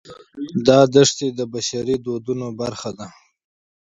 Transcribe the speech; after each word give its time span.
دا 0.67 0.79
دښتې 0.93 1.27
د 1.39 1.41
بشري 1.53 1.95
فرهنګ 2.03 2.53
برخه 2.61 2.91
ده. 2.99 3.07